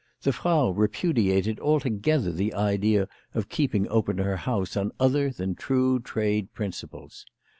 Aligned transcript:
The 0.23 0.33
Frau 0.33 0.71
repudiated 0.71 1.59
alto 1.59 1.89
gether 1.91 2.31
the 2.31 2.55
idea 2.55 3.07
of 3.35 3.49
keeping 3.49 3.87
open 3.89 4.17
her 4.17 4.35
house 4.35 4.75
on 4.75 4.91
other 4.99 5.29
than 5.29 5.53
true 5.53 5.99
trade 5.99 6.51
principles. 6.55 7.23